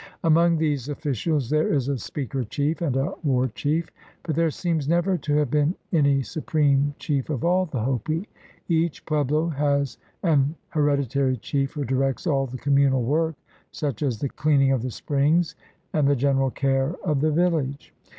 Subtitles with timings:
[0.23, 3.91] Among these officials there is a speaker chief and a war chief,
[4.23, 8.27] but there seems never to have been any supreme chief of all the Hopi.
[8.67, 13.35] Each pueblo has an hereditary chief who directs all the communal work,
[13.71, 15.53] such as the cleaning of the springs
[15.93, 17.93] and the general care of the village.